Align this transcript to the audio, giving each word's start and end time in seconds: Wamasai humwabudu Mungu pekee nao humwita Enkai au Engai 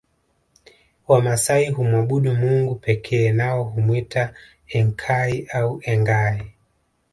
Wamasai 1.07 1.69
humwabudu 1.69 2.35
Mungu 2.35 2.75
pekee 2.75 3.31
nao 3.31 3.63
humwita 3.63 4.33
Enkai 4.67 5.45
au 5.53 5.81
Engai 5.83 6.53